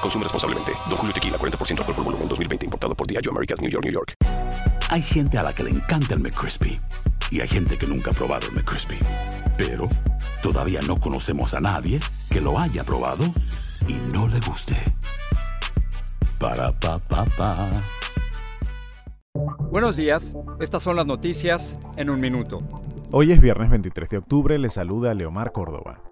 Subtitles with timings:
[0.00, 0.72] Consume responsablemente.
[0.88, 2.66] Don Julio Tequila, 40% alcohol por volumen, 2020.
[2.66, 4.14] Importado por Diageo Americas, New York, New York.
[4.88, 6.80] Hay gente a la que le encanta el McCrispy
[7.30, 8.98] y hay gente que nunca ha probado el McCrispy.
[9.56, 9.88] Pero
[10.42, 13.24] todavía no conocemos a nadie que lo haya probado
[13.86, 14.76] y no le guste.
[16.40, 17.82] Para pa pa pa.
[19.70, 22.58] Buenos días, estas son las noticias en un minuto.
[23.12, 26.02] Hoy es viernes 23 de octubre, le saluda Leomar Córdoba.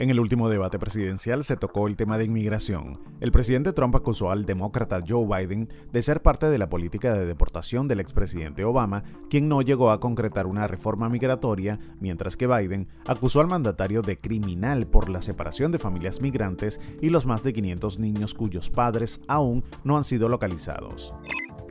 [0.00, 3.00] En el último debate presidencial se tocó el tema de inmigración.
[3.18, 7.26] El presidente Trump acusó al demócrata Joe Biden de ser parte de la política de
[7.26, 12.86] deportación del expresidente Obama, quien no llegó a concretar una reforma migratoria, mientras que Biden
[13.08, 17.52] acusó al mandatario de criminal por la separación de familias migrantes y los más de
[17.52, 21.12] 500 niños cuyos padres aún no han sido localizados.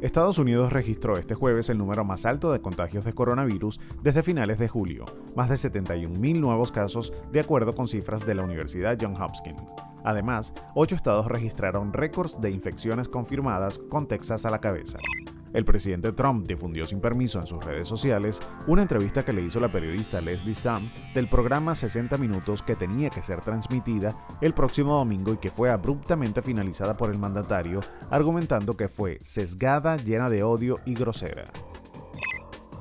[0.02, 4.60] Estados Unidos registró este jueves el número más alto de contagios de coronavirus desde finales
[4.60, 9.20] de julio, más de 71.000 nuevos casos de acuerdo con cifras de la Universidad Johns
[9.20, 9.74] Hopkins.
[10.04, 15.00] Además, ocho estados registraron récords de infecciones confirmadas con Texas a la cabeza.
[15.54, 19.60] El presidente Trump difundió sin permiso en sus redes sociales una entrevista que le hizo
[19.60, 24.94] la periodista Leslie Stamm del programa 60 Minutos que tenía que ser transmitida el próximo
[24.96, 30.44] domingo y que fue abruptamente finalizada por el mandatario, argumentando que fue sesgada, llena de
[30.44, 31.52] odio y grosera.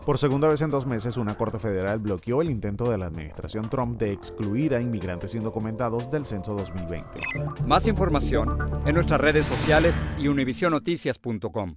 [0.07, 3.69] Por segunda vez en dos meses, una corte federal bloqueó el intento de la administración
[3.69, 7.05] Trump de excluir a inmigrantes indocumentados del censo 2020.
[7.67, 8.57] Más información
[8.87, 11.77] en nuestras redes sociales y univisionoticias.com.